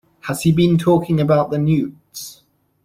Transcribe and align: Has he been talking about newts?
Has 0.21 0.41
he 0.41 0.51
been 0.51 0.79
talking 0.79 1.21
about 1.21 1.51
newts? 1.51 2.41